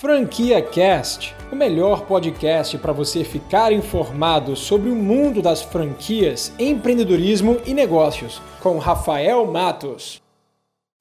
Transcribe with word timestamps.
Franquia 0.00 0.62
Cast, 0.62 1.36
o 1.52 1.54
melhor 1.54 2.06
podcast 2.06 2.78
para 2.78 2.90
você 2.90 3.22
ficar 3.22 3.70
informado 3.70 4.56
sobre 4.56 4.88
o 4.88 4.96
mundo 4.96 5.42
das 5.42 5.60
franquias, 5.60 6.54
empreendedorismo 6.58 7.58
e 7.66 7.74
negócios, 7.74 8.40
com 8.62 8.78
Rafael 8.78 9.44
Matos. 9.44 10.22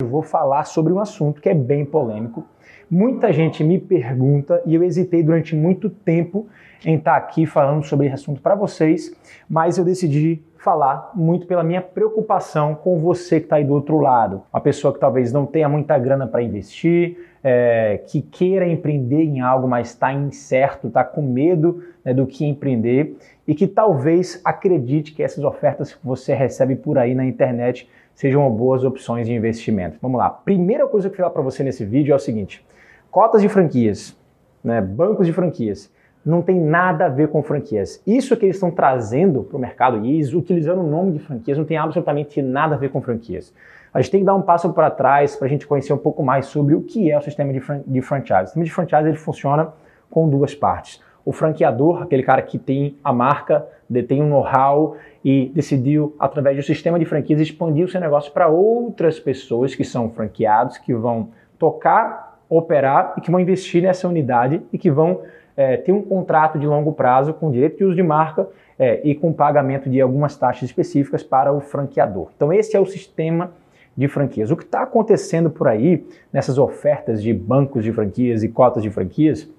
Eu 0.02 0.10
vou 0.10 0.22
falar 0.22 0.66
sobre 0.66 0.92
um 0.92 1.00
assunto 1.00 1.40
que 1.40 1.48
é 1.48 1.54
bem 1.54 1.86
polêmico. 1.86 2.46
Muita 2.92 3.32
gente 3.32 3.64
me 3.64 3.78
pergunta 3.78 4.64
e 4.66 4.74
eu 4.74 4.84
hesitei 4.84 5.22
durante 5.22 5.56
muito 5.56 5.92
tempo 5.92 6.48
em 6.84 6.96
estar 6.96 7.16
aqui 7.16 7.46
falando 7.46 7.84
sobre 7.84 8.08
esse 8.08 8.16
assunto 8.16 8.42
para 8.42 8.56
vocês, 8.56 9.16
mas 9.48 9.78
eu 9.78 9.86
decidi 9.86 10.42
falar 10.58 11.12
muito 11.14 11.46
pela 11.46 11.64
minha 11.64 11.84
preocupação 11.84 12.74
com 12.74 12.98
você 12.98 13.40
que 13.40 13.46
está 13.46 13.58
aí 13.58 13.64
do 13.64 13.76
outro 13.76 14.00
lado. 14.00 14.42
Uma 14.52 14.60
pessoa 14.60 14.92
que 14.92 15.00
talvez 15.00 15.32
não 15.32 15.46
tenha 15.46 15.70
muita 15.70 16.00
grana 16.00 16.26
para 16.26 16.42
investir, 16.42 17.16
é, 17.44 18.02
que 18.08 18.24
queira 18.24 18.68
empreender 18.68 19.22
em 19.22 19.40
algo, 19.40 19.68
mas 19.68 19.90
está 19.90 20.12
incerto, 20.12 20.88
está 20.88 21.04
com 21.04 21.22
medo 21.22 21.84
né, 22.04 22.12
do 22.12 22.26
que 22.26 22.44
empreender 22.44 23.16
e 23.48 23.54
que 23.54 23.68
talvez 23.68 24.42
acredite 24.44 25.14
que 25.14 25.22
essas 25.22 25.44
ofertas 25.44 25.94
que 25.94 26.04
você 26.04 26.34
recebe 26.34 26.76
por 26.76 26.98
aí 26.98 27.14
na 27.14 27.24
internet 27.24 27.88
sejam 28.16 28.50
boas 28.50 28.84
opções 28.84 29.28
de 29.28 29.34
investimento. 29.34 30.00
Vamos 30.02 30.18
lá. 30.18 30.30
Primeira 30.30 30.88
coisa 30.88 31.08
que 31.08 31.14
eu 31.14 31.18
vou 31.18 31.26
falar 31.26 31.34
para 31.34 31.44
você 31.44 31.64
nesse 31.64 31.86
vídeo 31.86 32.12
é 32.12 32.16
o 32.16 32.20
seguinte: 32.20 32.66
cotas 33.12 33.42
de 33.42 33.50
franquias, 33.50 34.18
né, 34.64 34.82
bancos 34.82 35.26
de 35.26 35.34
franquias 35.34 35.92
não 36.26 36.42
tem 36.42 36.60
nada 36.60 37.06
a 37.06 37.10
ver 37.10 37.30
com 37.30 37.42
franquias. 37.42 38.02
Isso 38.06 38.36
que 38.36 38.46
eles 38.46 38.58
estão 38.58 38.70
trazendo 38.70 39.44
para 39.44 39.58
o 39.58 39.60
mercado 39.60 40.06
e 40.06 40.16
eles 40.16 40.34
utilizando 40.34 40.82
o 40.82 40.88
nome 40.88 41.14
de 41.14 41.20
franquias 41.20 41.58
não 41.58 41.66
tem 41.66 41.78
absolutamente 41.78 42.42
nada 42.42 42.76
a 42.76 42.78
ver 42.78 42.90
com 42.90 43.02
franquias. 43.02 43.54
A 43.94 44.02
gente 44.02 44.12
tem 44.12 44.20
que 44.20 44.26
dar 44.26 44.36
um 44.36 44.42
passo 44.42 44.72
para 44.72 44.92
trás 44.92 45.36
para 45.36 45.48
a 45.48 45.50
gente 45.50 45.66
conhecer 45.66 45.94
um 45.94 45.98
pouco 45.98 46.22
mais 46.22 46.46
sobre 46.46 46.76
o 46.76 46.82
que 46.82 47.10
é 47.10 47.18
o 47.18 47.22
sistema 47.22 47.52
de, 47.52 47.60
fran 47.60 47.82
de 47.86 48.02
franchise. 48.02 48.44
O 48.44 48.46
sistema 48.46 48.66
de 48.66 48.72
franchise 48.72 49.08
ele 49.08 49.18
funciona 49.18 49.70
com 50.10 50.30
duas 50.30 50.54
partes. 50.54 51.02
O 51.26 51.32
franqueador, 51.32 52.04
aquele 52.04 52.24
cara 52.24 52.42
que 52.42 52.58
tem 52.58 52.96
a 53.04 53.12
marca, 53.12 53.66
detém 53.90 54.22
um 54.22 54.30
know-how 54.30 54.96
e 55.24 55.52
decidiu, 55.54 56.16
através 56.20 56.56
do 56.56 56.64
sistema 56.64 57.00
de 57.00 57.06
franquias, 57.06 57.42
expandir 57.42 57.86
o 57.86 57.90
seu 57.90 58.00
negócio 58.00 58.32
para 58.32 58.48
outras 58.48 59.20
pessoas 59.20 59.74
que 59.74 59.84
são 59.84 60.10
franqueados, 60.12 60.78
que 60.78 60.94
vão 60.94 61.30
tocar, 61.58 62.29
operar 62.50 63.14
e 63.18 63.22
que 63.22 63.30
vão 63.30 63.40
investir 63.40 63.84
nessa 63.84 64.08
unidade 64.08 64.62
e 64.74 64.78
que 64.78 64.90
vão 64.90 65.22
é, 65.56 65.78
ter 65.78 65.92
um 65.92 66.02
contrato 66.02 66.58
de 66.58 66.66
longo 66.66 66.94
prazo 66.94 67.34
com 67.34 67.52
direito 67.52 67.78
de 67.78 67.84
uso 67.84 67.96
de 67.96 68.04
marca 68.04 68.48
é, 68.78 69.02
e 69.04 69.14
com 69.14 69.32
pagamento 69.32 69.90
de 69.90 70.02
algumas 70.02 70.36
taxas 70.36 70.64
específicas 70.64 71.22
para 71.22 71.52
o 71.52 71.60
franqueador. 71.60 72.30
Então, 72.36 72.52
esse 72.52 72.76
é 72.76 72.80
o 72.80 72.86
sistema 72.86 73.52
de 73.96 74.08
franquias. 74.08 74.50
O 74.50 74.56
que 74.56 74.64
está 74.64 74.82
acontecendo 74.82 75.50
por 75.50 75.68
aí, 75.68 76.08
nessas 76.32 76.58
ofertas 76.58 77.22
de 77.22 77.34
bancos 77.34 77.84
de 77.84 77.92
franquias 77.92 78.42
e 78.42 78.48
cotas 78.48 78.82
de 78.82 78.90
franquias, 78.90 79.50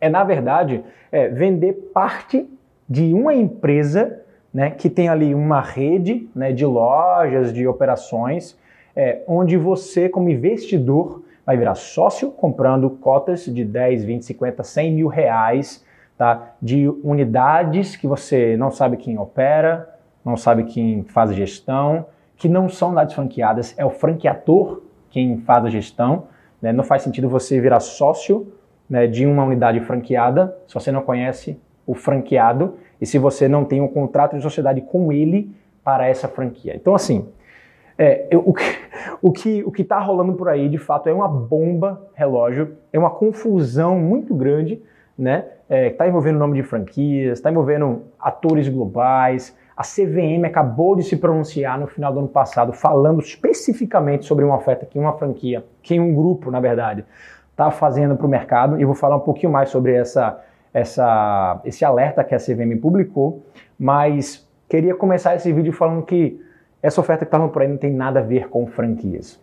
é, 0.00 0.08
na 0.08 0.22
verdade, 0.22 0.82
é, 1.10 1.28
vender 1.28 1.72
parte 1.92 2.48
de 2.88 3.12
uma 3.12 3.34
empresa 3.34 4.20
né, 4.54 4.70
que 4.70 4.88
tem 4.88 5.08
ali 5.08 5.34
uma 5.34 5.60
rede 5.60 6.28
né, 6.34 6.52
de 6.52 6.64
lojas, 6.64 7.52
de 7.52 7.66
operações, 7.66 8.56
é, 8.94 9.22
onde 9.26 9.56
você, 9.56 10.08
como 10.08 10.28
investidor, 10.28 11.22
vai 11.44 11.56
virar 11.56 11.74
sócio 11.74 12.30
comprando 12.30 12.88
cotas 12.88 13.44
de 13.44 13.64
10, 13.64 14.04
20, 14.04 14.24
50, 14.24 14.62
100 14.62 14.92
mil 14.92 15.08
reais 15.08 15.84
tá, 16.16 16.52
de 16.60 16.88
unidades 17.02 17.96
que 17.96 18.06
você 18.06 18.56
não 18.56 18.70
sabe 18.70 18.96
quem 18.96 19.18
opera, 19.18 19.88
não 20.24 20.36
sabe 20.36 20.64
quem 20.64 21.02
faz 21.04 21.30
a 21.30 21.34
gestão, 21.34 22.06
que 22.36 22.48
não 22.48 22.68
são 22.68 22.88
unidades 22.88 23.14
franqueadas, 23.14 23.74
é 23.76 23.84
o 23.84 23.90
franqueador 23.90 24.82
quem 25.10 25.38
faz 25.38 25.64
a 25.64 25.70
gestão. 25.70 26.24
Né? 26.60 26.72
Não 26.72 26.82
faz 26.82 27.02
sentido 27.02 27.28
você 27.28 27.60
virar 27.60 27.80
sócio 27.80 28.52
né, 28.88 29.06
de 29.06 29.26
uma 29.26 29.44
unidade 29.44 29.80
franqueada 29.80 30.56
se 30.66 30.74
você 30.74 30.90
não 30.90 31.02
conhece 31.02 31.58
o 31.86 31.94
franqueado 31.94 32.76
e 33.00 33.06
se 33.06 33.18
você 33.18 33.48
não 33.48 33.64
tem 33.64 33.80
um 33.80 33.88
contrato 33.88 34.36
de 34.36 34.42
sociedade 34.42 34.80
com 34.80 35.12
ele 35.12 35.54
para 35.84 36.06
essa 36.06 36.28
franquia. 36.28 36.74
Então, 36.74 36.94
assim, 36.94 37.28
é, 37.98 38.26
eu, 38.30 38.42
o, 39.20 39.32
que, 39.32 39.62
o 39.64 39.70
que 39.70 39.82
está 39.82 39.98
rolando 39.98 40.32
por 40.34 40.48
aí, 40.48 40.68
de 40.68 40.78
fato, 40.78 41.08
é 41.08 41.12
uma 41.12 41.28
bomba 41.28 42.00
relógio, 42.14 42.76
é 42.92 42.98
uma 42.98 43.10
confusão 43.10 43.98
muito 43.98 44.34
grande, 44.34 44.82
né? 45.16 45.44
Está 45.68 46.04
é, 46.04 46.08
envolvendo 46.08 46.36
o 46.36 46.38
nome 46.38 46.60
de 46.60 46.62
franquias, 46.62 47.38
está 47.38 47.50
envolvendo 47.50 48.02
atores 48.18 48.68
globais. 48.68 49.56
A 49.76 49.82
CVM 49.82 50.44
acabou 50.44 50.94
de 50.94 51.02
se 51.02 51.16
pronunciar 51.16 51.78
no 51.78 51.86
final 51.86 52.12
do 52.12 52.18
ano 52.18 52.28
passado, 52.28 52.72
falando 52.72 53.20
especificamente 53.20 54.26
sobre 54.26 54.44
uma 54.44 54.56
oferta 54.56 54.84
que 54.84 54.98
uma 54.98 55.14
franquia, 55.14 55.64
que 55.82 55.98
um 55.98 56.14
grupo, 56.14 56.50
na 56.50 56.60
verdade, 56.60 57.04
está 57.50 57.70
fazendo 57.70 58.16
para 58.16 58.26
o 58.26 58.28
mercado. 58.28 58.80
E 58.80 58.84
vou 58.84 58.94
falar 58.94 59.16
um 59.16 59.20
pouquinho 59.20 59.50
mais 59.50 59.70
sobre 59.70 59.94
essa, 59.94 60.40
essa, 60.74 61.60
esse 61.64 61.84
alerta 61.84 62.22
que 62.22 62.34
a 62.34 62.38
CVM 62.38 62.78
publicou. 62.80 63.46
Mas 63.78 64.46
queria 64.68 64.94
começar 64.94 65.34
esse 65.36 65.50
vídeo 65.52 65.72
falando 65.72 66.02
que 66.04 66.38
essa 66.82 67.00
oferta 67.00 67.24
que 67.24 67.28
estava 67.28 67.48
por 67.48 67.62
aí 67.62 67.68
não 67.68 67.76
tem 67.76 67.92
nada 67.92 68.20
a 68.20 68.22
ver 68.22 68.48
com 68.48 68.66
franquias. 68.66 69.40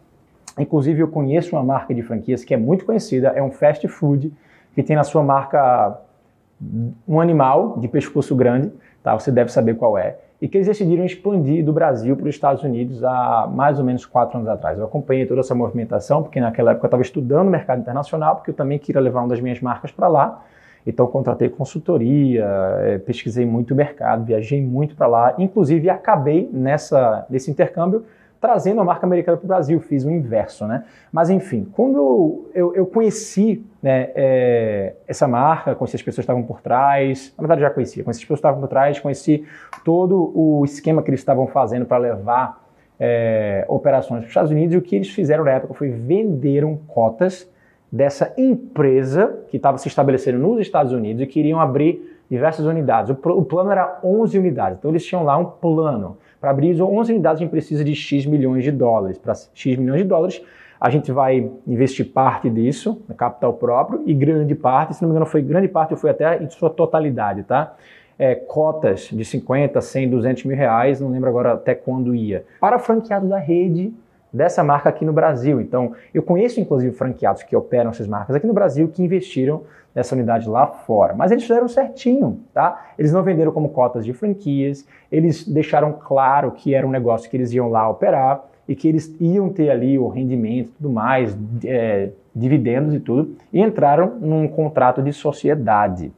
Inclusive, 0.57 1.01
eu 1.01 1.07
conheço 1.07 1.55
uma 1.55 1.63
marca 1.63 1.93
de 1.93 2.01
franquias 2.01 2.43
que 2.43 2.53
é 2.53 2.57
muito 2.57 2.85
conhecida, 2.85 3.29
é 3.29 3.41
um 3.41 3.51
fast 3.51 3.87
food, 3.87 4.33
que 4.75 4.83
tem 4.83 4.95
na 4.95 5.03
sua 5.03 5.23
marca 5.23 5.99
um 7.07 7.21
animal 7.21 7.77
de 7.79 7.87
pescoço 7.87 8.35
grande, 8.35 8.71
tá? 9.01 9.17
você 9.17 9.31
deve 9.31 9.51
saber 9.51 9.75
qual 9.75 9.97
é, 9.97 10.17
e 10.41 10.47
que 10.47 10.57
eles 10.57 10.67
decidiram 10.67 11.05
expandir 11.05 11.63
do 11.63 11.73
Brasil 11.73 12.15
para 12.15 12.27
os 12.27 12.35
Estados 12.35 12.63
Unidos 12.63 13.03
há 13.03 13.49
mais 13.51 13.77
ou 13.77 13.85
menos 13.85 14.05
quatro 14.05 14.37
anos 14.37 14.49
atrás. 14.49 14.77
Eu 14.77 14.85
acompanhei 14.85 15.25
toda 15.25 15.41
essa 15.41 15.53
movimentação, 15.53 16.23
porque 16.23 16.39
naquela 16.39 16.71
época 16.71 16.85
eu 16.85 16.87
estava 16.87 17.03
estudando 17.03 17.47
o 17.47 17.51
mercado 17.51 17.79
internacional, 17.79 18.35
porque 18.35 18.51
eu 18.51 18.55
também 18.55 18.79
queria 18.79 19.01
levar 19.01 19.21
uma 19.21 19.29
das 19.29 19.41
minhas 19.41 19.59
marcas 19.59 19.91
para 19.91 20.07
lá, 20.07 20.43
então 20.85 21.07
contratei 21.07 21.49
consultoria, 21.49 22.45
é, 22.81 22.97
pesquisei 22.97 23.45
muito 23.45 23.73
o 23.73 23.75
mercado, 23.75 24.23
viajei 24.25 24.61
muito 24.61 24.95
para 24.95 25.07
lá, 25.07 25.35
inclusive 25.37 25.89
acabei 25.89 26.49
nessa, 26.51 27.25
nesse 27.29 27.51
intercâmbio 27.51 28.05
trazendo 28.39 28.79
a 28.79 28.83
marca 28.85 29.05
americana 29.05 29.37
para 29.37 29.43
o 29.43 29.47
Brasil, 29.47 29.79
fiz 29.81 30.05
o 30.05 30.09
inverso, 30.09 30.65
né? 30.65 30.85
Mas 31.11 31.29
enfim, 31.29 31.67
quando 31.73 32.49
eu, 32.53 32.73
eu 32.73 32.85
conheci 32.85 33.65
né, 33.81 34.11
é, 34.15 34.93
essa 35.07 35.27
marca, 35.27 35.75
conheci 35.75 35.97
as 35.97 36.01
pessoas 36.01 36.25
que 36.25 36.31
estavam 36.31 36.43
por 36.43 36.61
trás, 36.61 37.33
na 37.37 37.41
verdade 37.41 37.61
já 37.61 37.69
conhecia, 37.69 38.03
conheci 38.03 38.19
as 38.19 38.23
pessoas 38.23 38.37
que 38.37 38.47
estavam 38.47 38.61
por 38.61 38.69
trás, 38.69 38.99
conheci 38.99 39.45
todo 39.83 40.31
o 40.33 40.63
esquema 40.63 41.03
que 41.03 41.09
eles 41.09 41.19
estavam 41.19 41.47
fazendo 41.47 41.85
para 41.85 41.97
levar 41.97 42.65
é, 42.97 43.65
operações 43.67 44.19
para 44.19 44.25
os 44.25 44.29
Estados 44.29 44.51
Unidos, 44.51 44.73
e 44.73 44.77
o 44.77 44.81
que 44.81 44.95
eles 44.95 45.09
fizeram 45.09 45.43
na 45.43 45.51
época 45.51 45.73
foi 45.73 45.89
venderam 45.89 46.77
cotas 46.87 47.49
dessa 47.91 48.33
empresa 48.37 49.39
que 49.49 49.57
estava 49.57 49.77
se 49.77 49.87
estabelecendo 49.87 50.37
nos 50.37 50.59
Estados 50.59 50.93
Unidos 50.93 51.21
e 51.21 51.27
queriam 51.27 51.59
abrir 51.59 52.19
diversas 52.29 52.65
unidades. 52.65 53.09
O, 53.09 53.29
o 53.31 53.43
plano 53.43 53.71
era 53.71 53.99
11 54.03 54.37
unidades, 54.37 54.77
então 54.77 54.91
eles 54.91 55.05
tinham 55.05 55.23
lá 55.23 55.37
um 55.37 55.45
plano. 55.45 56.17
Para 56.39 56.51
abrir 56.51 56.79
11 56.79 57.11
unidades 57.13 57.41
a 57.41 57.43
gente 57.43 57.51
precisa 57.51 57.83
de 57.83 57.95
X 57.95 58.25
milhões 58.25 58.63
de 58.63 58.71
dólares. 58.71 59.17
Para 59.17 59.33
X 59.53 59.77
milhões 59.77 60.01
de 60.01 60.07
dólares 60.07 60.41
a 60.79 60.89
gente 60.89 61.11
vai 61.11 61.51
investir 61.67 62.05
parte 62.13 62.49
disso, 62.49 63.01
capital 63.17 63.53
próprio, 63.53 64.01
e 64.05 64.13
grande 64.13 64.55
parte, 64.55 64.93
se 64.93 65.01
não 65.01 65.09
me 65.09 65.13
engano 65.13 65.25
foi 65.25 65.41
grande 65.41 65.67
parte, 65.67 65.95
foi 65.95 66.09
até 66.09 66.41
em 66.41 66.49
sua 66.49 66.69
totalidade, 66.69 67.43
tá? 67.43 67.75
É, 68.17 68.35
cotas 68.35 69.09
de 69.11 69.25
50, 69.25 69.79
100, 69.79 70.09
200 70.09 70.43
mil 70.45 70.55
reais, 70.55 71.01
não 71.01 71.09
lembro 71.09 71.29
agora 71.29 71.53
até 71.53 71.75
quando 71.75 72.15
ia. 72.15 72.45
Para 72.59 72.79
franqueado 72.79 73.27
da 73.27 73.37
rede, 73.37 73.93
dessa 74.31 74.63
marca 74.63 74.89
aqui 74.89 75.03
no 75.03 75.13
Brasil. 75.13 75.59
Então, 75.59 75.93
eu 76.13 76.21
conheço 76.21 76.59
inclusive 76.59 76.95
franqueados 76.95 77.43
que 77.43 77.55
operam 77.55 77.89
essas 77.89 78.07
marcas 78.07 78.35
aqui 78.35 78.47
no 78.47 78.53
Brasil 78.53 78.87
que 78.87 79.03
investiram 79.03 79.63
nessa 79.93 80.15
unidade 80.15 80.47
lá 80.47 80.67
fora. 80.67 81.13
Mas 81.13 81.31
eles 81.31 81.43
fizeram 81.43 81.67
certinho, 81.67 82.39
tá? 82.53 82.91
Eles 82.97 83.11
não 83.11 83.23
venderam 83.23 83.51
como 83.51 83.69
cotas 83.69 84.05
de 84.05 84.13
franquias, 84.13 84.87
eles 85.11 85.47
deixaram 85.47 85.93
claro 85.93 86.51
que 86.51 86.73
era 86.73 86.85
um 86.85 86.91
negócio 86.91 87.29
que 87.29 87.35
eles 87.35 87.51
iam 87.51 87.69
lá 87.69 87.89
operar 87.89 88.43
e 88.67 88.75
que 88.75 88.87
eles 88.87 89.15
iam 89.19 89.49
ter 89.49 89.71
ali 89.71 89.97
o 89.97 90.07
rendimento 90.07 90.71
tudo 90.77 90.89
mais, 90.89 91.35
é, 91.65 92.09
dividendos 92.35 92.93
e 92.93 92.99
tudo, 92.99 93.35
e 93.51 93.59
entraram 93.59 94.17
num 94.19 94.47
contrato 94.47 95.01
de 95.01 95.11
sociedade. 95.11 96.11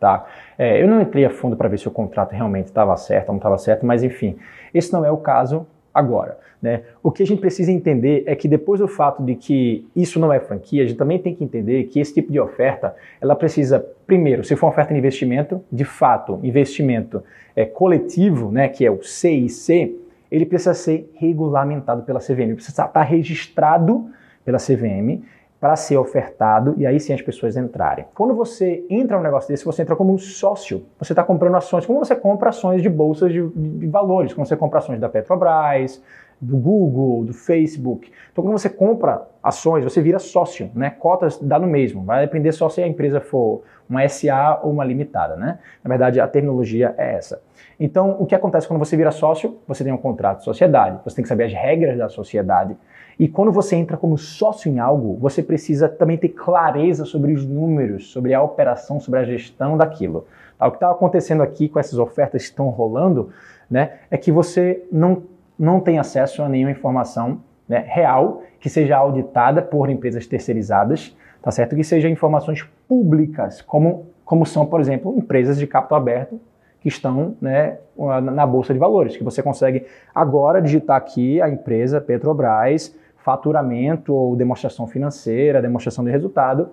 Tá? 0.00 0.26
É, 0.58 0.82
eu 0.82 0.88
não 0.88 1.00
entrei 1.00 1.24
a 1.24 1.30
fundo 1.30 1.56
para 1.56 1.68
ver 1.68 1.78
se 1.78 1.88
o 1.88 1.90
contrato 1.90 2.32
realmente 2.32 2.66
estava 2.66 2.96
certo 2.96 3.28
ou 3.28 3.34
não 3.34 3.38
estava 3.38 3.58
certo, 3.58 3.84
mas 3.84 4.02
enfim, 4.02 4.36
esse 4.72 4.92
não 4.92 5.04
é 5.04 5.10
o 5.10 5.16
caso 5.16 5.66
agora. 5.96 6.38
Né? 6.60 6.82
O 7.02 7.10
que 7.10 7.22
a 7.22 7.26
gente 7.26 7.40
precisa 7.40 7.70
entender 7.72 8.24
é 8.26 8.34
que 8.34 8.46
depois 8.46 8.80
do 8.80 8.88
fato 8.88 9.22
de 9.22 9.34
que 9.34 9.86
isso 9.94 10.18
não 10.18 10.32
é 10.32 10.38
franquia, 10.40 10.84
a 10.84 10.86
gente 10.86 10.96
também 10.96 11.18
tem 11.18 11.34
que 11.34 11.42
entender 11.42 11.84
que 11.84 12.00
esse 12.00 12.12
tipo 12.12 12.30
de 12.30 12.38
oferta, 12.38 12.94
ela 13.20 13.34
precisa, 13.34 13.84
primeiro, 14.06 14.44
se 14.44 14.56
for 14.56 14.66
uma 14.66 14.72
oferta 14.72 14.92
de 14.92 14.98
investimento, 14.98 15.62
de 15.70 15.84
fato, 15.84 16.38
investimento 16.42 17.22
é, 17.54 17.64
coletivo, 17.64 18.50
né, 18.50 18.68
que 18.68 18.84
é 18.84 18.90
o 18.90 19.02
CIC, 19.02 19.98
ele 20.30 20.44
precisa 20.44 20.74
ser 20.74 21.10
regulamentado 21.14 22.02
pela 22.02 22.20
CVM, 22.20 22.54
precisa 22.54 22.84
estar 22.84 23.02
registrado 23.02 24.10
pela 24.44 24.58
CVM 24.58 25.22
para 25.60 25.74
ser 25.74 25.96
ofertado 25.96 26.74
e 26.76 26.86
aí 26.86 27.00
sim 27.00 27.12
as 27.14 27.22
pessoas 27.22 27.56
entrarem. 27.56 28.04
Quando 28.14 28.34
você 28.34 28.84
entra 28.90 29.16
num 29.16 29.22
negócio 29.22 29.48
desse, 29.48 29.64
você 29.64 29.82
entra 29.82 29.96
como 29.96 30.12
um 30.12 30.18
sócio. 30.18 30.84
Você 30.98 31.12
está 31.12 31.24
comprando 31.24 31.56
ações, 31.56 31.86
como 31.86 31.98
você 31.98 32.14
compra 32.14 32.50
ações 32.50 32.82
de 32.82 32.88
bolsas 32.88 33.32
de, 33.32 33.46
de, 33.48 33.86
valores, 33.86 34.34
como 34.34 34.46
você 34.46 34.56
compra 34.56 34.78
ações 34.78 35.00
da 35.00 35.08
Petrobras, 35.08 36.02
do 36.40 36.56
Google, 36.56 37.24
do 37.24 37.32
Facebook. 37.32 38.10
Então, 38.30 38.44
quando 38.44 38.58
você 38.58 38.68
compra 38.68 39.26
ações, 39.42 39.84
você 39.84 40.02
vira 40.02 40.18
sócio, 40.18 40.70
né? 40.74 40.90
Cotas 40.90 41.38
dá 41.38 41.58
no 41.58 41.66
mesmo. 41.66 42.04
Vai 42.04 42.26
depender 42.26 42.52
só 42.52 42.68
se 42.68 42.82
a 42.82 42.86
empresa 42.86 43.20
for 43.20 43.62
uma 43.88 44.06
SA 44.08 44.60
ou 44.62 44.72
uma 44.72 44.84
limitada, 44.84 45.36
né? 45.36 45.58
Na 45.82 45.88
verdade, 45.88 46.20
a 46.20 46.28
terminologia 46.28 46.94
é 46.98 47.14
essa. 47.14 47.40
Então, 47.78 48.16
o 48.18 48.26
que 48.26 48.34
acontece 48.34 48.66
quando 48.66 48.78
você 48.78 48.96
vira 48.96 49.10
sócio? 49.10 49.58
Você 49.66 49.84
tem 49.84 49.92
um 49.92 49.98
contrato 49.98 50.38
de 50.38 50.44
sociedade, 50.44 50.98
você 51.04 51.16
tem 51.16 51.22
que 51.22 51.28
saber 51.28 51.44
as 51.44 51.52
regras 51.52 51.96
da 51.96 52.08
sociedade. 52.08 52.76
E 53.18 53.28
quando 53.28 53.50
você 53.50 53.76
entra 53.76 53.96
como 53.96 54.18
sócio 54.18 54.70
em 54.70 54.78
algo, 54.78 55.16
você 55.18 55.42
precisa 55.42 55.88
também 55.88 56.18
ter 56.18 56.30
clareza 56.30 57.04
sobre 57.04 57.32
os 57.32 57.46
números, 57.46 58.10
sobre 58.12 58.34
a 58.34 58.42
operação, 58.42 59.00
sobre 59.00 59.20
a 59.20 59.24
gestão 59.24 59.76
daquilo. 59.76 60.26
Tá? 60.58 60.66
O 60.66 60.70
que 60.70 60.76
está 60.76 60.90
acontecendo 60.90 61.42
aqui 61.42 61.68
com 61.68 61.78
essas 61.78 61.98
ofertas 61.98 62.42
que 62.42 62.48
estão 62.50 62.68
rolando 62.68 63.30
né, 63.70 63.94
é 64.10 64.16
que 64.16 64.30
você 64.30 64.84
não, 64.92 65.22
não 65.58 65.80
tem 65.80 65.98
acesso 65.98 66.42
a 66.42 66.48
nenhuma 66.48 66.70
informação 66.70 67.40
né, 67.68 67.84
real 67.86 68.42
que 68.60 68.68
seja 68.68 68.96
auditada 68.96 69.62
por 69.62 69.90
empresas 69.90 70.26
terceirizadas, 70.26 71.16
tá 71.42 71.50
certo? 71.50 71.74
Que 71.74 71.84
sejam 71.84 72.10
informações 72.10 72.62
públicas, 72.88 73.62
como, 73.62 74.06
como 74.24 74.46
são, 74.46 74.66
por 74.66 74.80
exemplo, 74.80 75.14
empresas 75.16 75.58
de 75.58 75.66
capital 75.66 75.98
aberto 75.98 76.40
que 76.80 76.88
estão 76.88 77.36
né, 77.40 77.78
na 78.22 78.46
Bolsa 78.46 78.72
de 78.72 78.78
Valores, 78.78 79.16
que 79.16 79.24
você 79.24 79.42
consegue 79.42 79.86
agora 80.14 80.62
digitar 80.62 80.96
aqui 80.96 81.40
a 81.42 81.48
empresa 81.48 82.00
Petrobras, 82.00 82.94
faturamento 83.16 84.14
ou 84.14 84.36
demonstração 84.36 84.86
financeira, 84.86 85.60
demonstração 85.60 86.04
de 86.04 86.12
resultado. 86.12 86.68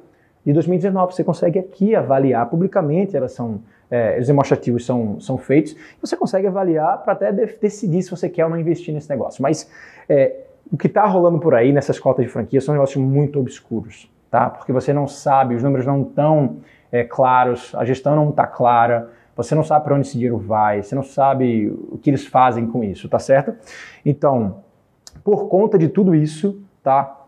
De 0.46 0.54
2019 0.54 1.16
você 1.16 1.24
consegue 1.24 1.58
aqui 1.58 1.96
avaliar 1.96 2.48
publicamente, 2.48 3.18
elas 3.18 3.32
são, 3.32 3.62
é, 3.94 4.18
os 4.20 4.26
demonstrativos 4.26 4.88
são, 4.88 5.20
são 5.20 5.38
feitos, 5.38 5.76
você 6.02 6.18
consegue 6.18 6.48
avaliar 6.48 7.04
para 7.04 7.14
até 7.14 7.32
decidir 7.32 8.02
se 8.02 8.10
você 8.10 8.28
quer 8.28 8.44
ou 8.44 8.50
não 8.50 8.60
investir 8.60 8.92
nesse 8.92 9.08
negócio. 9.08 9.44
Mas 9.44 9.70
é, 10.10 10.36
o 10.72 10.76
que 10.76 10.88
está 10.88 11.06
rolando 11.06 11.38
por 11.38 11.54
aí 11.54 11.72
nessas 11.72 12.00
cotas 12.00 12.26
de 12.26 12.32
franquia 12.32 12.60
são 12.60 12.74
negócios 12.74 12.98
muito 12.98 13.40
obscuros, 13.40 14.12
tá? 14.32 14.50
Porque 14.50 14.74
você 14.74 14.92
não 14.92 15.08
sabe, 15.08 15.54
os 15.54 15.62
números 15.62 15.86
não 15.86 16.02
estão 16.02 16.58
é, 16.92 17.04
claros, 17.04 17.76
a 17.76 17.86
gestão 17.86 18.16
não 18.16 18.32
está 18.32 18.48
clara, 18.48 19.12
você 19.36 19.54
não 19.54 19.64
sabe 19.64 19.86
para 19.86 19.94
onde 19.94 20.08
esse 20.08 20.14
dinheiro 20.14 20.40
vai, 20.40 20.82
você 20.82 20.96
não 20.96 21.04
sabe 21.04 21.68
o 21.92 22.00
que 22.00 22.10
eles 22.10 22.26
fazem 22.26 22.66
com 22.66 22.84
isso, 22.84 23.08
tá 23.08 23.20
certo? 23.20 23.54
Então, 24.04 24.64
por 25.24 25.48
conta 25.50 25.78
de 25.78 25.88
tudo 25.88 26.16
isso, 26.16 26.60
tá? 26.82 27.20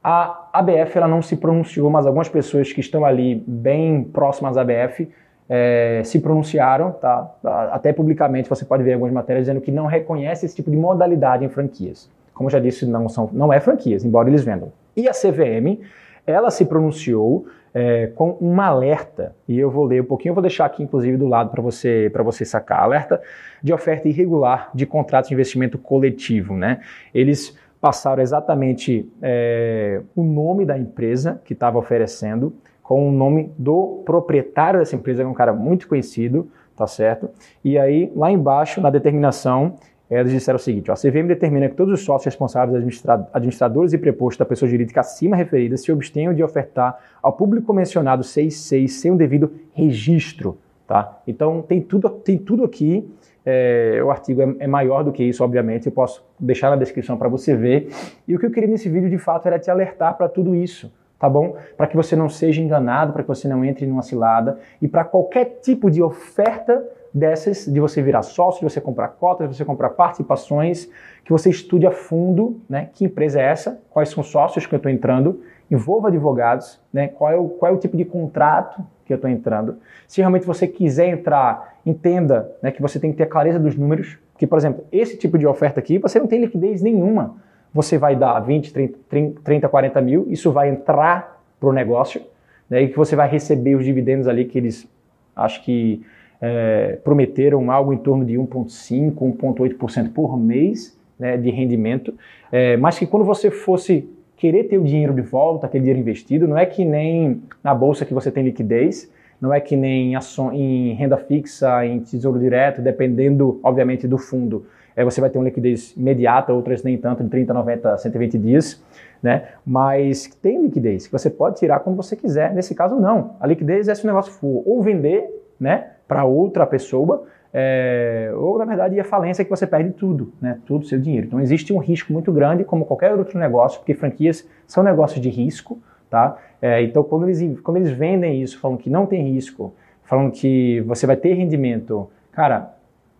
A 0.00 0.48
ABF 0.52 0.96
ela 0.96 1.08
não 1.08 1.22
se 1.22 1.36
pronunciou, 1.36 1.90
mas 1.90 2.06
algumas 2.06 2.28
pessoas 2.28 2.72
que 2.72 2.80
estão 2.80 3.04
ali 3.04 3.42
bem 3.48 4.04
próximas 4.04 4.56
à 4.56 4.60
ABF 4.60 5.10
é, 5.48 6.02
se 6.04 6.20
pronunciaram, 6.20 6.92
tá? 6.92 7.30
Até 7.70 7.92
publicamente 7.92 8.48
você 8.48 8.64
pode 8.64 8.82
ver 8.82 8.94
algumas 8.94 9.12
matérias 9.12 9.46
dizendo 9.46 9.60
que 9.60 9.70
não 9.70 9.86
reconhece 9.86 10.46
esse 10.46 10.54
tipo 10.54 10.70
de 10.70 10.76
modalidade 10.76 11.44
em 11.44 11.48
franquias. 11.48 12.10
Como 12.32 12.48
eu 12.48 12.52
já 12.52 12.58
disse, 12.58 12.86
não, 12.86 13.08
são, 13.08 13.28
não 13.32 13.52
é 13.52 13.60
franquias, 13.60 14.04
embora 14.04 14.28
eles 14.28 14.44
vendam. 14.44 14.72
E 14.96 15.08
a 15.08 15.12
CVM, 15.12 15.80
ela 16.26 16.50
se 16.50 16.64
pronunciou 16.64 17.46
é, 17.72 18.06
com 18.14 18.36
um 18.40 18.60
alerta, 18.60 19.34
e 19.48 19.58
eu 19.58 19.70
vou 19.70 19.84
ler 19.84 20.02
um 20.02 20.04
pouquinho, 20.04 20.30
eu 20.30 20.34
vou 20.34 20.42
deixar 20.42 20.64
aqui 20.64 20.82
inclusive 20.82 21.16
do 21.16 21.26
lado 21.26 21.50
para 21.50 21.60
você, 21.60 22.10
você 22.24 22.44
sacar. 22.44 22.82
Alerta 22.82 23.20
de 23.62 23.72
oferta 23.72 24.08
irregular 24.08 24.70
de 24.74 24.86
contratos 24.86 25.28
de 25.28 25.34
investimento 25.34 25.76
coletivo. 25.76 26.56
Né? 26.56 26.80
Eles 27.12 27.56
passaram 27.80 28.22
exatamente 28.22 29.10
é, 29.20 30.00
o 30.14 30.22
nome 30.22 30.64
da 30.64 30.78
empresa 30.78 31.40
que 31.44 31.52
estava 31.52 31.78
oferecendo, 31.78 32.54
com 32.84 33.08
o 33.08 33.10
nome 33.10 33.50
do 33.58 34.02
proprietário 34.04 34.78
dessa 34.78 34.94
empresa, 34.94 35.22
que 35.22 35.26
é 35.26 35.30
um 35.30 35.34
cara 35.34 35.54
muito 35.54 35.88
conhecido, 35.88 36.50
tá 36.76 36.86
certo? 36.86 37.30
E 37.64 37.78
aí, 37.78 38.12
lá 38.14 38.30
embaixo, 38.30 38.78
na 38.78 38.90
determinação, 38.90 39.76
eles 40.10 40.30
disseram 40.30 40.56
o 40.56 40.60
seguinte: 40.60 40.90
ó, 40.90 40.94
a 40.94 40.96
CVM 40.96 41.26
determina 41.26 41.66
que 41.66 41.74
todos 41.74 41.94
os 41.94 42.04
sócios 42.04 42.26
responsáveis, 42.26 43.02
administradores 43.32 43.94
e 43.94 43.98
prepostos 43.98 44.36
da 44.36 44.44
pessoa 44.44 44.70
jurídica 44.70 45.00
acima 45.00 45.34
referida 45.34 45.78
se 45.78 45.90
abstenham 45.90 46.34
de 46.34 46.44
ofertar 46.44 46.98
ao 47.22 47.32
público 47.32 47.72
mencionado 47.72 48.22
66 48.22 48.92
sem 48.92 49.10
o 49.10 49.16
devido 49.16 49.50
registro. 49.72 50.58
Tá? 50.86 51.18
Então 51.26 51.62
tem 51.62 51.80
tudo, 51.80 52.10
tem 52.10 52.36
tudo 52.36 52.64
aqui. 52.64 53.10
É, 53.46 54.00
o 54.04 54.10
artigo 54.10 54.42
é, 54.42 54.56
é, 54.60 54.66
maior 54.66 55.02
do 55.02 55.10
que 55.10 55.24
isso, 55.24 55.42
obviamente. 55.42 55.86
Eu 55.86 55.92
posso 55.92 56.22
deixar 56.38 56.68
na 56.68 56.76
descrição 56.76 57.16
para 57.16 57.28
você 57.28 57.56
ver. 57.56 57.88
E 58.28 58.36
o 58.36 58.38
que 58.38 58.44
eu 58.44 58.50
queria 58.50 58.68
nesse 58.68 58.90
vídeo 58.90 59.08
de 59.08 59.18
fato 59.18 59.46
era 59.46 59.58
te 59.58 59.70
alertar 59.70 60.16
para 60.18 60.28
tudo 60.28 60.54
isso 60.54 60.92
tá 61.18 61.28
bom? 61.28 61.56
Para 61.76 61.86
que 61.86 61.96
você 61.96 62.14
não 62.14 62.28
seja 62.28 62.60
enganado, 62.60 63.12
para 63.12 63.22
que 63.22 63.28
você 63.28 63.48
não 63.48 63.64
entre 63.64 63.86
numa 63.86 64.02
cilada 64.02 64.58
e 64.80 64.88
para 64.88 65.04
qualquer 65.04 65.60
tipo 65.62 65.90
de 65.90 66.02
oferta 66.02 66.84
dessas, 67.14 67.64
de 67.66 67.78
você 67.78 68.02
virar 68.02 68.22
sócio, 68.22 68.66
de 68.66 68.72
você 68.72 68.80
comprar 68.80 69.08
cotas, 69.08 69.48
de 69.48 69.56
você 69.56 69.64
comprar 69.64 69.90
participações, 69.90 70.90
que 71.24 71.30
você 71.30 71.48
estude 71.48 71.86
a 71.86 71.92
fundo, 71.92 72.60
né? 72.68 72.88
Que 72.92 73.04
empresa 73.04 73.40
é 73.40 73.44
essa? 73.44 73.80
Quais 73.90 74.08
são 74.08 74.20
os 74.20 74.26
sócios 74.28 74.66
que 74.66 74.74
eu 74.74 74.78
estou 74.78 74.90
entrando? 74.90 75.40
Envolva 75.70 76.08
advogados, 76.08 76.80
né? 76.92 77.06
Qual 77.06 77.30
é 77.30 77.36
o, 77.36 77.48
qual 77.48 77.72
é 77.72 77.74
o 77.74 77.78
tipo 77.78 77.96
de 77.96 78.04
contrato 78.04 78.84
que 79.06 79.12
eu 79.12 79.16
estou 79.16 79.30
entrando? 79.30 79.76
Se 80.08 80.20
realmente 80.20 80.44
você 80.44 80.66
quiser 80.66 81.06
entrar, 81.06 81.78
entenda 81.86 82.50
né, 82.60 82.72
que 82.72 82.82
você 82.82 82.98
tem 82.98 83.12
que 83.12 83.16
ter 83.16 83.26
clareza 83.26 83.60
dos 83.60 83.76
números, 83.76 84.18
que, 84.36 84.46
por 84.46 84.58
exemplo, 84.58 84.84
esse 84.90 85.16
tipo 85.16 85.38
de 85.38 85.46
oferta 85.46 85.78
aqui, 85.78 85.98
você 85.98 86.18
não 86.18 86.26
tem 86.26 86.40
liquidez 86.40 86.82
nenhuma. 86.82 87.36
Você 87.74 87.98
vai 87.98 88.14
dar 88.14 88.38
20, 88.38 88.72
30, 88.72 89.40
30 89.42 89.68
40 89.68 90.00
mil, 90.00 90.26
isso 90.30 90.52
vai 90.52 90.70
entrar 90.70 91.42
para 91.58 91.68
o 91.68 91.72
negócio, 91.72 92.22
né, 92.70 92.82
e 92.82 92.88
que 92.88 92.96
você 92.96 93.16
vai 93.16 93.28
receber 93.28 93.74
os 93.74 93.84
dividendos 93.84 94.28
ali 94.28 94.44
que 94.44 94.56
eles, 94.56 94.88
acho 95.34 95.62
que 95.64 96.02
é, 96.40 96.98
prometeram 97.02 97.70
algo 97.70 97.92
em 97.92 97.98
torno 97.98 98.24
de 98.24 98.34
1,5%, 98.34 99.14
1,8% 99.14 100.12
por 100.12 100.38
mês 100.38 100.96
né, 101.18 101.36
de 101.36 101.50
rendimento, 101.50 102.14
é, 102.52 102.76
mas 102.76 102.98
que 102.98 103.06
quando 103.06 103.24
você 103.24 103.50
fosse 103.50 104.08
querer 104.36 104.64
ter 104.64 104.78
o 104.78 104.84
dinheiro 104.84 105.12
de 105.12 105.22
volta, 105.22 105.66
aquele 105.66 105.82
dinheiro 105.82 106.00
investido, 106.00 106.46
não 106.46 106.58
é 106.58 106.66
que 106.66 106.84
nem 106.84 107.42
na 107.62 107.74
bolsa 107.74 108.04
que 108.04 108.14
você 108.14 108.30
tem 108.30 108.44
liquidez, 108.44 109.10
não 109.40 109.52
é 109.52 109.60
que 109.60 109.76
nem 109.76 110.14
em 110.52 110.92
renda 110.94 111.16
fixa, 111.16 111.84
em 111.84 112.00
tesouro 112.00 112.38
direto, 112.38 112.80
dependendo, 112.80 113.60
obviamente, 113.62 114.08
do 114.08 114.16
fundo. 114.16 114.66
É, 114.96 115.04
você 115.04 115.20
vai 115.20 115.30
ter 115.30 115.38
uma 115.38 115.44
liquidez 115.44 115.94
imediata, 115.96 116.52
outras 116.52 116.82
nem 116.82 116.96
tanto, 116.96 117.22
de 117.24 117.30
30, 117.30 117.52
90, 117.52 117.98
120 117.98 118.38
dias, 118.38 118.82
né? 119.22 119.48
Mas 119.66 120.26
tem 120.40 120.62
liquidez 120.62 121.06
que 121.06 121.12
você 121.12 121.28
pode 121.30 121.56
tirar 121.56 121.80
quando 121.80 121.96
você 121.96 122.14
quiser. 122.14 122.54
Nesse 122.54 122.74
caso, 122.74 122.96
não. 122.96 123.36
A 123.40 123.46
liquidez 123.46 123.88
é 123.88 123.94
se 123.94 124.04
o 124.04 124.06
negócio 124.06 124.32
for 124.32 124.62
ou 124.66 124.82
vender, 124.82 125.28
né? 125.58 125.90
para 126.06 126.24
outra 126.24 126.66
pessoa, 126.66 127.24
é, 127.52 128.32
ou 128.34 128.58
na 128.58 128.64
verdade 128.64 128.98
a 128.98 129.04
falência 129.04 129.42
é 129.42 129.44
que 129.44 129.50
você 129.50 129.66
perde 129.66 129.90
tudo, 129.90 130.32
né, 130.40 130.58
todo 130.66 130.82
o 130.82 130.84
seu 130.84 130.98
dinheiro. 130.98 131.26
Então 131.26 131.40
existe 131.40 131.72
um 131.72 131.78
risco 131.78 132.12
muito 132.12 132.32
grande, 132.32 132.64
como 132.64 132.84
qualquer 132.84 133.12
outro 133.14 133.38
negócio, 133.38 133.78
porque 133.78 133.94
franquias 133.94 134.48
são 134.66 134.82
negócios 134.82 135.20
de 135.20 135.28
risco, 135.28 135.80
tá? 136.10 136.36
É, 136.60 136.82
então 136.82 137.02
quando 137.02 137.28
eles, 137.28 137.60
quando 137.60 137.78
eles 137.78 137.90
vendem 137.90 138.42
isso, 138.42 138.58
falando 138.58 138.78
que 138.78 138.90
não 138.90 139.06
tem 139.06 139.22
risco, 139.32 139.74
falando 140.04 140.32
que 140.32 140.80
você 140.82 141.06
vai 141.06 141.16
ter 141.16 141.34
rendimento, 141.34 142.08
cara, 142.32 142.73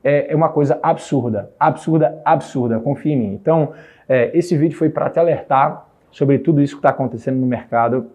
é, 0.04 0.30
é 0.32 0.36
uma 0.36 0.50
coisa 0.50 0.78
absurda, 0.82 1.50
absurda, 1.58 2.20
absurda, 2.24 2.78
confia 2.78 3.14
em 3.14 3.18
mim. 3.18 3.32
Então 3.32 3.72
é, 4.08 4.30
esse 4.36 4.56
vídeo 4.56 4.76
foi 4.76 4.90
para 4.90 5.08
te 5.08 5.18
alertar 5.18 5.86
sobre 6.10 6.38
tudo 6.38 6.62
isso 6.62 6.74
que 6.74 6.78
está 6.78 6.90
acontecendo 6.90 7.38
no 7.38 7.46
mercado. 7.46 8.06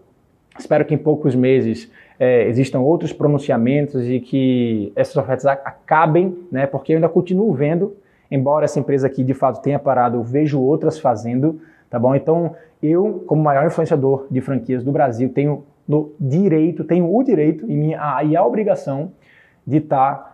Espero 0.58 0.86
que 0.86 0.94
em 0.94 0.98
poucos 0.98 1.36
meses 1.36 1.92
é, 2.20 2.48
existam 2.48 2.80
outros 2.80 3.12
pronunciamentos 3.12 4.08
e 4.08 4.20
que 4.20 4.94
essas 4.96 5.16
ofertas 5.16 5.46
acabem, 5.46 6.38
né? 6.52 6.68
Porque 6.68 6.94
eu 6.94 6.98
ainda 6.98 7.10
continuo 7.10 7.52
vendo, 7.54 7.96
embora 8.30 8.66
essa 8.66 8.80
empresa 8.80 9.08
aqui 9.08 9.24
de 9.24 9.34
fato 9.34 9.62
tenha 9.62 9.80
parado, 9.80 10.18
eu 10.18 10.24
vejo 10.24 10.62
outras 10.62 11.00
fazendo, 11.00 11.62
tá 11.90 11.98
bom? 11.98 12.14
Então 12.14 12.56
eu, 12.84 13.24
como 13.26 13.42
maior 13.42 13.66
influenciador 13.66 14.28
de 14.30 14.42
franquias 14.42 14.84
do 14.84 14.92
Brasil, 14.92 15.30
tenho 15.30 15.64
no 15.88 16.14
direito, 16.20 16.84
tenho 16.84 17.14
o 17.14 17.24
direito 17.24 17.66
e, 17.70 17.76
minha, 17.76 18.24
e 18.24 18.36
a 18.36 18.46
obrigação 18.46 19.12
de 19.66 19.78
estar 19.78 20.16
tá 20.16 20.29